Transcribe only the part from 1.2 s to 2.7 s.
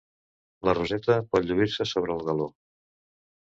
pot lluir-se sobre el galó.